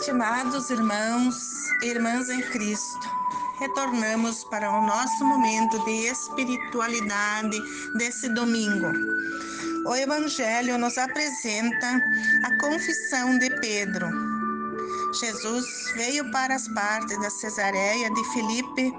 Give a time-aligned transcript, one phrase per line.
[0.00, 3.06] Estimados irmãos e irmãs em Cristo,
[3.58, 7.60] retornamos para o nosso momento de espiritualidade
[7.98, 8.86] desse domingo.
[9.86, 12.00] O Evangelho nos apresenta
[12.44, 14.08] a confissão de Pedro.
[15.20, 18.90] Jesus veio para as partes da Cesareia de Filipe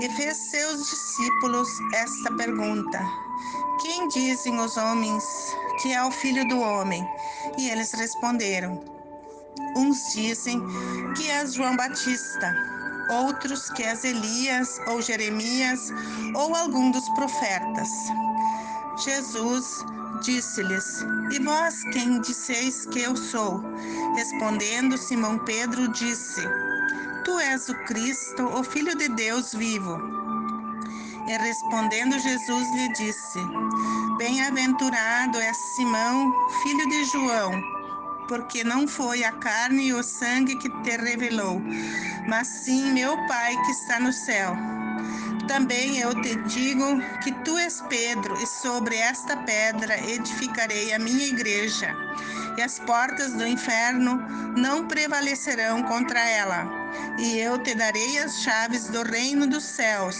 [0.00, 2.98] e fez seus discípulos esta pergunta:
[3.80, 5.24] Quem dizem os homens
[5.80, 7.08] que é o filho do homem?
[7.56, 8.91] E eles responderam:
[9.76, 10.62] Uns dizem
[11.14, 12.54] que és João Batista,
[13.10, 15.92] outros que és Elias ou Jeremias
[16.34, 17.88] ou algum dos profetas.
[19.04, 19.84] Jesus
[20.22, 23.62] disse-lhes: E vós quem disseis que eu sou?
[24.14, 26.42] Respondendo Simão Pedro, disse:
[27.24, 29.98] Tu és o Cristo, o Filho de Deus vivo.
[31.28, 33.38] E respondendo Jesus lhe disse:
[34.18, 37.81] Bem-aventurado és Simão, filho de João
[38.32, 41.60] porque não foi a carne e o sangue que te revelou,
[42.26, 44.56] mas sim meu Pai que está no céu.
[45.46, 51.26] Também eu te digo que tu és Pedro, e sobre esta pedra edificarei a minha
[51.26, 51.94] igreja,
[52.56, 54.16] e as portas do inferno
[54.56, 56.81] não prevalecerão contra ela.
[57.18, 60.16] E eu te darei as chaves do reino dos céus.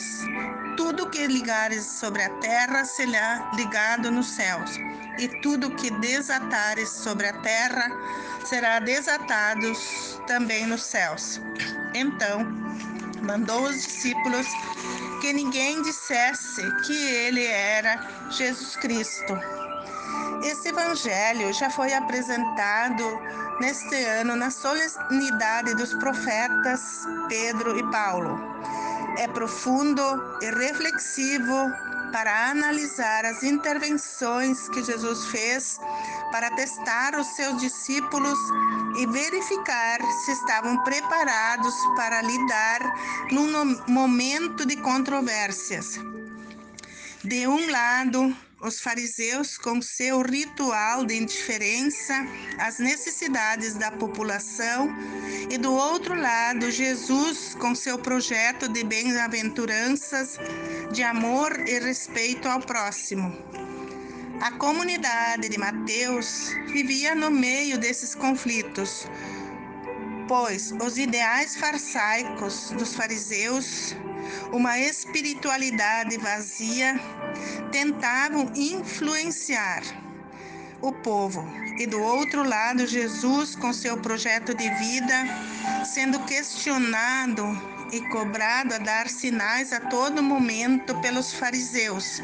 [0.77, 4.78] Tudo que ligares sobre a terra será ligado nos céus
[5.19, 7.91] e tudo que desatares sobre a terra
[8.45, 9.73] será desatado
[10.27, 11.41] também nos céus.
[11.95, 12.45] Então,
[13.23, 14.47] mandou os discípulos
[15.20, 19.61] que ninguém dissesse que ele era Jesus Cristo.
[20.42, 23.04] Esse evangelho já foi apresentado
[23.60, 26.80] neste ano na solenidade dos profetas
[27.28, 28.40] Pedro e Paulo.
[29.18, 30.02] É profundo
[30.40, 31.70] e reflexivo
[32.12, 35.78] para analisar as intervenções que Jesus fez
[36.32, 38.38] para testar os seus discípulos
[38.98, 42.80] e verificar se estavam preparados para lidar
[43.30, 45.98] num momento de controvérsias.
[47.25, 52.15] De um lado, os fariseus, com seu ritual de indiferença
[52.59, 54.89] às necessidades da população,
[55.50, 60.39] e do outro lado, Jesus, com seu projeto de bem-aventuranças,
[60.93, 63.37] de amor e respeito ao próximo.
[64.41, 69.06] A comunidade de Mateus vivia no meio desses conflitos,
[70.32, 73.94] pois os ideais farsaicos dos fariseus
[74.50, 76.98] uma espiritualidade vazia,
[77.70, 79.82] tentavam influenciar
[80.81, 81.47] o povo.
[81.78, 85.15] E do outro lado, Jesus, com seu projeto de vida,
[85.84, 87.44] sendo questionado
[87.93, 92.22] e cobrado a dar sinais a todo momento pelos fariseus.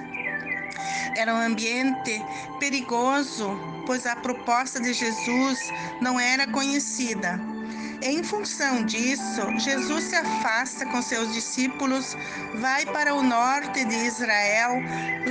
[1.14, 2.24] Era um ambiente
[2.58, 3.50] perigoso,
[3.84, 5.58] pois a proposta de Jesus
[6.00, 7.57] não era conhecida
[8.02, 12.16] em função disso, Jesus se afasta com seus discípulos,
[12.54, 14.74] vai para o norte de Israel,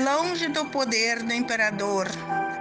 [0.03, 2.07] longe do poder do imperador,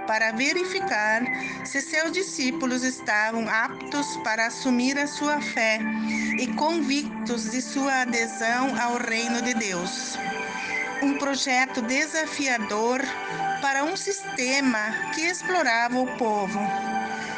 [0.07, 1.23] para verificar
[1.65, 5.79] se seus discípulos estavam aptos para assumir a sua fé
[6.39, 10.17] e convictos de sua adesão ao reino de Deus.
[11.03, 13.01] Um projeto desafiador
[13.61, 16.96] para um sistema que explorava o povo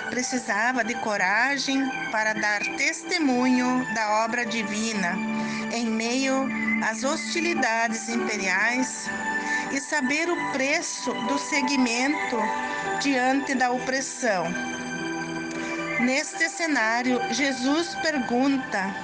[0.09, 5.17] precisava de coragem para dar testemunho da obra divina
[5.71, 6.47] em meio
[6.83, 9.07] às hostilidades imperiais
[9.71, 12.37] e saber o preço do seguimento
[13.01, 14.45] diante da opressão.
[15.99, 18.95] Neste cenário, Jesus pergunta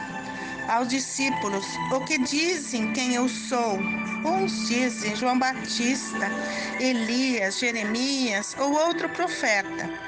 [0.67, 3.77] aos discípulos: O que dizem quem eu sou?
[4.25, 6.31] Uns dizem João Batista,
[6.79, 10.04] Elias, Jeremias ou outro profeta.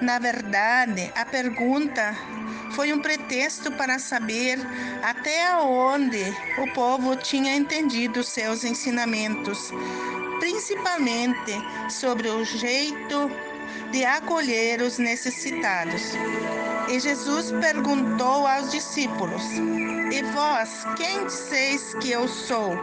[0.00, 2.16] Na verdade, a pergunta
[2.72, 4.58] foi um pretexto para saber
[5.02, 6.22] até onde
[6.58, 9.72] o povo tinha entendido seus ensinamentos,
[10.38, 11.52] principalmente
[11.90, 13.28] sobre o jeito
[13.90, 16.12] de acolher os necessitados.
[16.88, 19.42] E Jesus perguntou aos discípulos:
[20.12, 22.78] E vós, quem disseis que eu sou?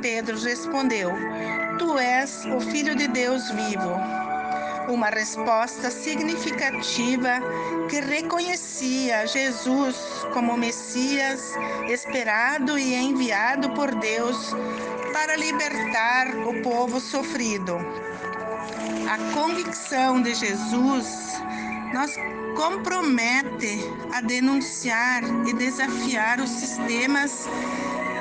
[0.00, 1.12] Pedro respondeu:
[1.78, 4.25] Tu és o Filho de Deus vivo
[4.88, 7.40] uma resposta significativa
[7.88, 9.96] que reconhecia Jesus
[10.32, 11.54] como Messias
[11.88, 14.54] esperado e enviado por Deus
[15.12, 17.76] para libertar o povo sofrido.
[19.10, 21.40] A convicção de Jesus
[21.92, 22.12] nos
[22.56, 23.80] compromete
[24.12, 27.48] a denunciar e desafiar os sistemas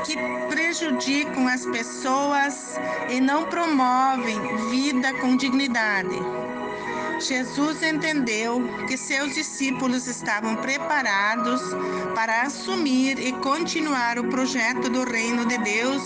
[0.05, 0.15] que
[0.49, 2.75] prejudicam as pessoas
[3.09, 4.39] e não promovem
[4.69, 6.15] vida com dignidade.
[7.19, 11.61] Jesus entendeu que seus discípulos estavam preparados
[12.13, 16.03] para assumir e continuar o projeto do reino de Deus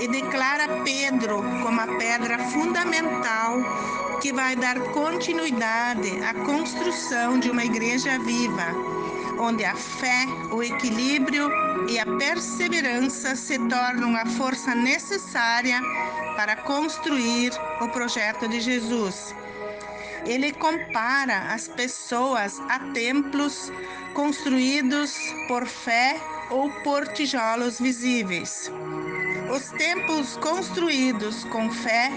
[0.00, 3.58] e declara Pedro como a pedra fundamental
[4.20, 8.66] que vai dar continuidade à construção de uma igreja viva,
[9.38, 11.50] onde a fé, o equilíbrio
[11.88, 15.80] e a perseverança se tornam a força necessária
[16.36, 19.34] para construir o projeto de Jesus.
[20.26, 23.72] Ele compara as pessoas a templos
[24.12, 26.20] construídos por fé
[26.50, 28.70] ou por tijolos visíveis.
[29.54, 32.10] Os templos construídos com fé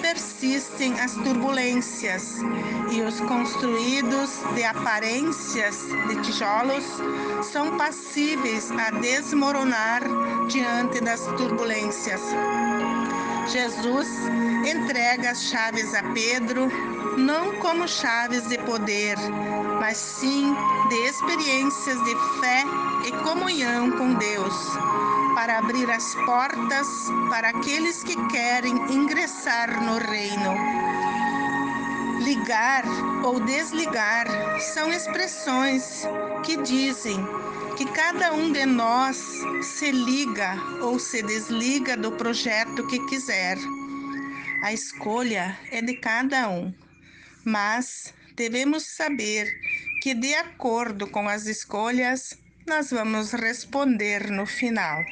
[0.00, 2.38] persistem as turbulências
[2.90, 5.76] e os construídos de aparências
[6.08, 6.84] de tijolos
[7.52, 10.02] são passíveis a desmoronar
[10.48, 12.20] diante das turbulências.
[13.46, 14.08] Jesus
[14.68, 16.68] entrega as chaves a Pedro
[17.16, 19.16] não como chaves de poder,
[19.80, 20.54] mas sim
[20.88, 22.64] de experiências de fé
[23.06, 24.54] e comunhão com Deus
[25.34, 26.86] para abrir as portas
[27.28, 30.54] para aqueles que querem ingressar no reino.
[32.22, 32.84] Ligar
[33.24, 34.26] ou desligar
[34.60, 36.06] são expressões
[36.44, 37.16] que dizem
[37.76, 39.16] que cada um de nós
[39.62, 43.58] se liga ou se desliga do projeto que quiser.
[44.62, 46.72] A escolha é de cada um,
[47.44, 49.52] mas devemos saber
[50.00, 52.36] que, de acordo com as escolhas,
[52.66, 55.02] nós vamos responder no final.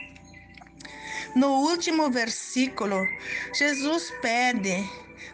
[1.35, 3.06] No último versículo,
[3.55, 4.88] Jesus pede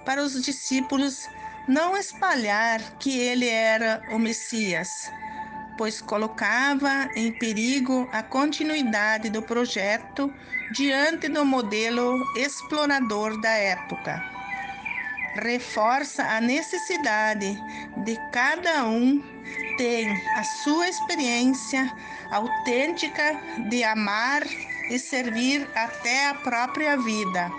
[0.05, 1.27] para os discípulos
[1.67, 5.11] não espalhar que ele era o Messias,
[5.79, 10.33] pois colocava em perigo a continuidade do projeto
[10.73, 14.36] diante do modelo explorador da época.
[15.43, 17.63] Reforça a necessidade
[17.99, 19.23] de cada um
[19.77, 21.93] ter a sua experiência
[22.31, 23.39] autêntica
[23.69, 24.43] de amar
[24.91, 27.51] e servir até a própria vida.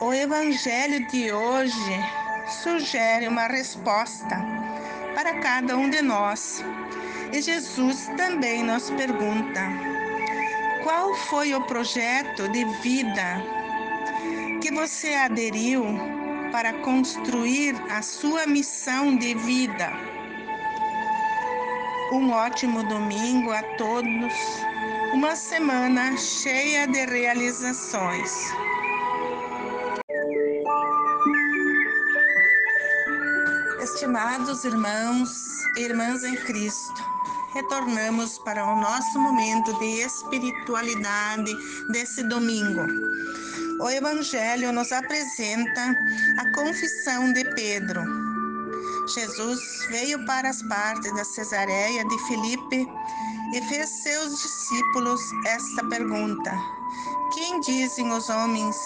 [0.00, 2.00] O Evangelho de hoje
[2.62, 4.36] sugere uma resposta
[5.14, 6.64] para cada um de nós.
[7.32, 9.60] E Jesus também nos pergunta:
[10.82, 13.40] qual foi o projeto de vida
[14.60, 16.21] que você aderiu
[16.52, 19.90] para construir a sua missão de vida?
[22.12, 24.34] Um ótimo domingo a todos
[25.14, 28.32] uma semana cheia de realizações.
[33.82, 35.30] Estimados irmãos
[35.76, 37.02] e irmãs em Cristo,
[37.52, 41.54] retornamos para o nosso momento de espiritualidade
[41.92, 42.86] desse domingo.
[43.82, 45.96] O Evangelho nos apresenta
[46.38, 48.00] a confissão de Pedro.
[49.12, 49.58] Jesus
[49.90, 52.88] veio para as partes da Cesareia de Filipe
[53.52, 56.52] e fez seus discípulos esta pergunta:
[57.34, 58.76] Quem dizem os homens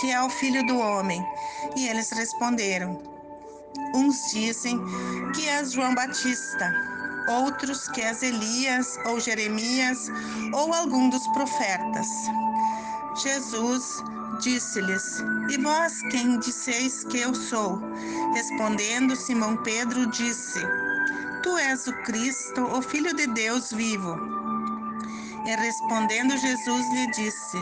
[0.00, 1.22] que é o filho do homem?
[1.76, 3.02] E eles responderam:
[3.94, 4.80] Uns dizem
[5.34, 6.74] que és João Batista,
[7.28, 10.10] outros que és Elias ou Jeremias
[10.54, 12.08] ou algum dos profetas.
[13.14, 14.02] Jesus
[14.40, 17.80] disse-lhes: E vós quem disseis que eu sou?
[18.34, 20.60] Respondendo Simão Pedro, disse:
[21.42, 24.18] Tu és o Cristo, o Filho de Deus vivo.
[25.46, 27.58] E respondendo Jesus lhe disse: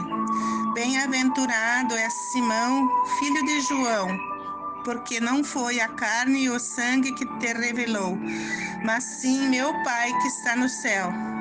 [0.74, 4.08] Bem-aventurado és Simão, filho de João,
[4.84, 8.18] porque não foi a carne e o sangue que te revelou,
[8.84, 11.35] mas sim meu Pai que está no céu.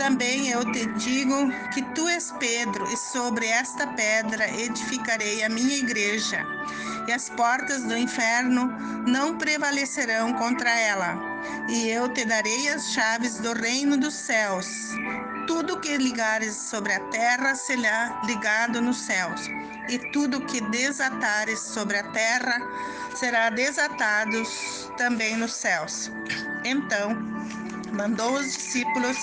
[0.00, 5.76] Também eu te digo que tu és Pedro, e sobre esta pedra edificarei a minha
[5.76, 6.42] igreja,
[7.06, 8.66] e as portas do inferno
[9.06, 11.30] não prevalecerão contra ela
[11.68, 14.66] e eu te darei as chaves do reino dos céus.
[15.46, 19.48] Tudo que ligares sobre a terra será ligado nos céus,
[19.88, 22.58] e tudo que desatares sobre a terra
[23.14, 24.42] será desatado
[24.96, 26.10] também nos céus.
[26.64, 27.16] Então,
[27.92, 29.16] mandou os discípulos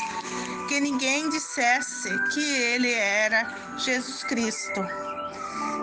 [0.68, 4.86] que ninguém dissesse que ele era Jesus Cristo.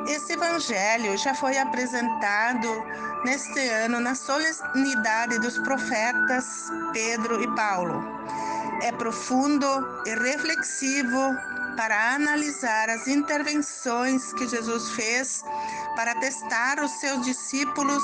[0.06, 2.68] Esse evangelho já foi apresentado
[3.24, 8.04] neste ano na solenidade dos profetas Pedro e Paulo.
[8.82, 9.66] É profundo
[10.04, 11.34] e reflexivo
[11.76, 15.42] para analisar as intervenções que Jesus fez
[15.94, 18.02] para testar os seus discípulos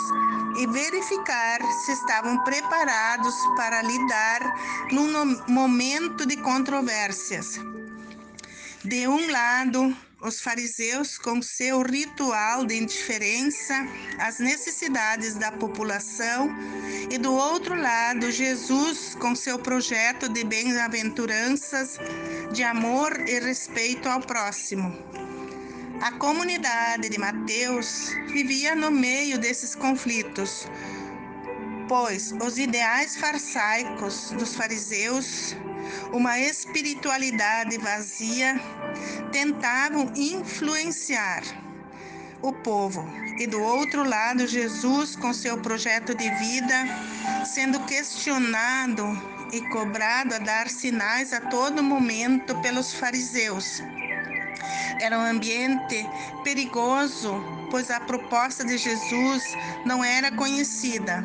[0.58, 7.60] e verificar se estavam preparados para lidar num momento de controvérsias.
[8.84, 13.74] De um lado, os fariseus com seu ritual de indiferença
[14.18, 16.50] às necessidades da população,
[17.10, 21.98] e do outro lado, Jesus com seu projeto de bem-aventuranças,
[22.52, 25.29] de amor e respeito ao próximo.
[26.02, 30.66] A comunidade de Mateus vivia no meio desses conflitos,
[31.86, 35.54] pois os ideais farsaicos dos fariseus,
[36.10, 38.58] uma espiritualidade vazia,
[39.30, 41.42] tentavam influenciar
[42.40, 43.06] o povo.
[43.38, 49.04] E do outro lado, Jesus, com seu projeto de vida, sendo questionado
[49.52, 53.82] e cobrado a dar sinais a todo momento pelos fariseus.
[55.00, 56.08] Era um ambiente
[56.44, 59.42] perigoso, pois a proposta de Jesus
[59.84, 61.24] não era conhecida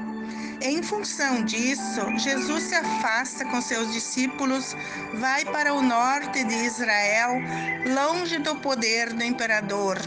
[0.62, 4.75] em função disso, Jesus se afasta com seus discípulos,
[5.16, 7.34] vai para o norte de Israel,
[7.94, 9.98] longe do poder do imperador,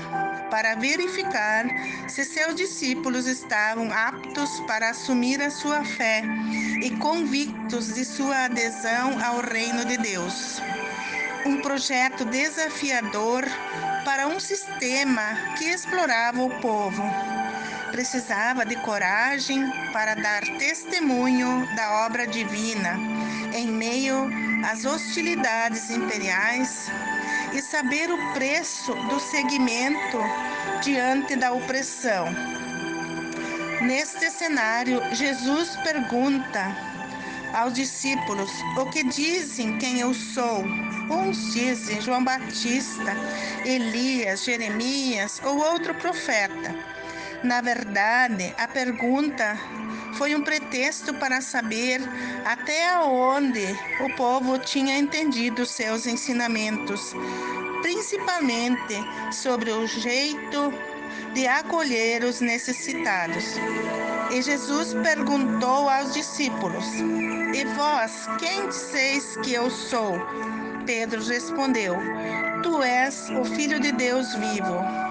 [0.50, 1.66] para verificar
[2.08, 6.22] se seus discípulos estavam aptos para assumir a sua fé
[6.82, 10.60] e convictos de sua adesão ao reino de Deus.
[11.46, 13.44] Um projeto desafiador
[14.04, 17.02] para um sistema que explorava o povo
[17.90, 22.96] precisava de coragem para dar testemunho da obra divina
[23.52, 24.30] em meio
[24.64, 26.88] às hostilidades imperiais
[27.52, 30.18] e saber o preço do seguimento
[30.82, 32.26] diante da opressão.
[33.80, 36.87] Neste cenário, Jesus pergunta
[37.52, 40.64] aos discípulos: O que dizem quem eu sou?
[41.10, 43.14] Uns dizem João Batista,
[43.64, 46.74] Elias, Jeremias ou outro profeta.
[47.42, 49.56] Na verdade, a pergunta
[50.14, 52.00] foi um pretexto para saber
[52.44, 53.64] até onde
[54.00, 57.14] o povo tinha entendido seus ensinamentos,
[57.82, 58.96] principalmente
[59.30, 60.72] sobre o jeito
[61.32, 63.44] de acolher os necessitados.
[64.30, 66.84] E Jesus perguntou aos discípulos:
[67.54, 70.14] E vós, quem disseis que eu sou?
[70.86, 71.96] Pedro respondeu:
[72.62, 75.08] Tu és o Filho de Deus vivo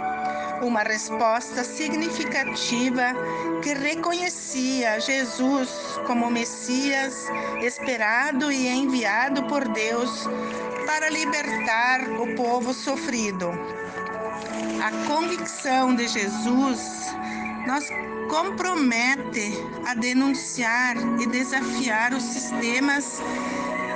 [0.62, 3.14] uma resposta significativa
[3.62, 5.70] que reconhecia Jesus
[6.06, 7.28] como Messias
[7.62, 10.28] esperado e enviado por Deus
[10.86, 13.52] para libertar o povo sofrido.
[14.84, 17.07] A convicção de Jesus
[17.68, 17.90] nos
[18.30, 19.54] compromete
[19.86, 23.22] a denunciar e desafiar os sistemas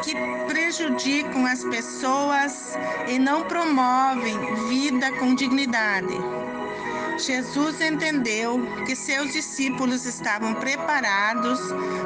[0.04, 0.13] que
[0.46, 4.38] prejudicam as pessoas e não promovem
[4.68, 6.13] vida com dignidade.
[7.18, 11.60] Jesus entendeu que seus discípulos estavam preparados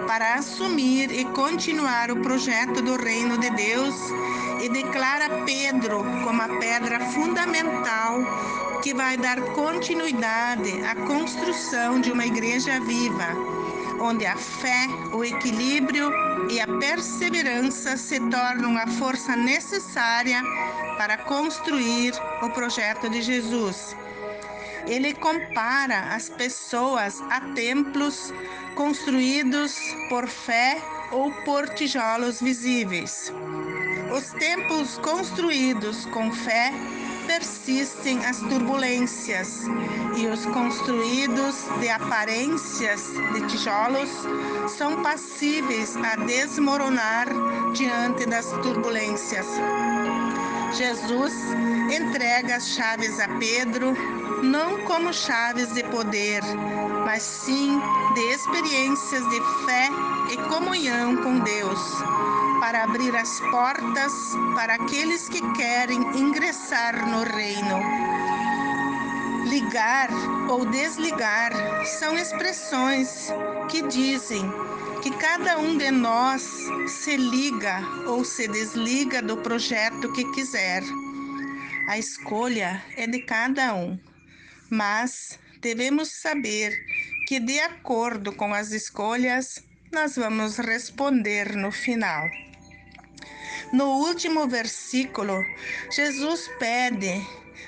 [0.07, 3.95] para assumir e continuar o projeto do reino de Deus
[4.61, 8.19] e declara Pedro como a pedra fundamental
[8.81, 13.27] que vai dar continuidade à construção de uma igreja viva,
[13.99, 16.11] onde a fé, o equilíbrio
[16.49, 20.41] e a perseverança se tornam a força necessária
[20.97, 23.95] para construir o projeto de Jesus.
[24.87, 28.31] Ele compara as pessoas a templos
[28.75, 29.75] construídos
[30.09, 30.79] por fé
[31.11, 33.33] ou por tijolos visíveis.
[34.15, 36.71] Os templos construídos com fé
[37.37, 39.63] persistem as turbulências
[40.15, 44.09] e os construídos de aparências de tijolos
[44.77, 47.27] são passíveis a desmoronar
[47.73, 49.45] diante das turbulências.
[50.77, 51.33] Jesus
[51.93, 53.93] entrega as chaves a Pedro
[54.41, 56.41] não como chaves de poder,
[57.05, 57.81] mas sim
[58.13, 59.89] de experiências de fé
[60.31, 61.81] e comunhão com Deus,
[62.65, 64.11] para abrir as portas
[64.55, 67.79] para aqueles que querem ingressar no reino.
[69.47, 70.09] Ligar
[70.49, 71.53] ou desligar
[71.85, 73.27] são expressões
[73.69, 74.51] que dizem
[75.03, 76.41] que cada um de nós
[76.87, 80.81] se liga ou se desliga do projeto que quiser.
[81.87, 83.99] A escolha é de cada um
[84.71, 86.73] mas devemos saber
[87.27, 92.27] que, de acordo com as escolhas, nós vamos responder no final.
[93.71, 95.43] No último versículo,
[95.89, 97.25] Jesus pede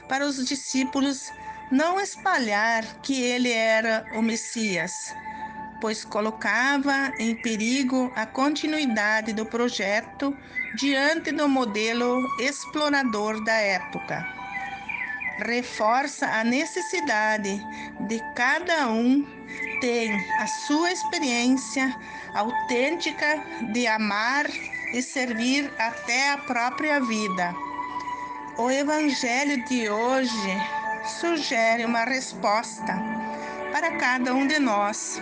[0.08, 1.32] para os discípulos
[1.72, 5.14] não espalhar que ele era o Messias,
[5.82, 10.36] pois colocava em perigo a continuidade do projeto
[10.76, 14.26] diante do modelo explorador da época.
[15.40, 17.62] Reforça a necessidade
[18.08, 19.26] de cada um
[19.82, 21.96] ter a sua experiência
[22.34, 24.48] autêntica de amar
[24.94, 27.54] e servir até a própria vida.
[28.58, 30.58] O Evangelho de hoje
[31.20, 32.96] sugere uma resposta
[33.72, 35.22] para cada um de nós.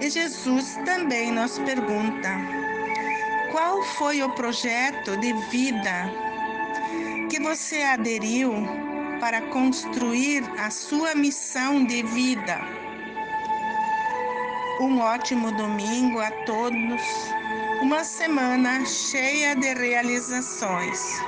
[0.00, 2.28] E Jesus também nos pergunta:
[3.50, 6.10] qual foi o projeto de vida
[7.30, 8.52] que você aderiu
[9.20, 12.60] para construir a sua missão de vida?
[14.80, 17.02] Um ótimo domingo a todos,
[17.80, 21.20] uma semana cheia de realizações.